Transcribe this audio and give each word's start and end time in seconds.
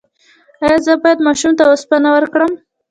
ایا 0.63 0.77
زه 0.85 0.93
باید 1.03 1.19
ماشوم 1.27 1.51
ته 1.57 1.63
اوسپنه 1.69 2.09
ورکړم؟ 2.11 2.51